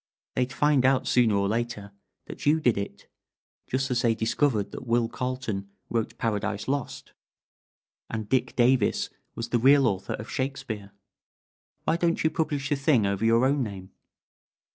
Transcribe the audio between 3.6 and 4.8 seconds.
just as they discovered